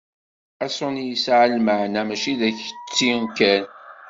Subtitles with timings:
[0.65, 3.63] Aṣuni yesɛa lmaɛna mačči d aketti kan.